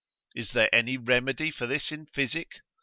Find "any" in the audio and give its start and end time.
0.73-0.97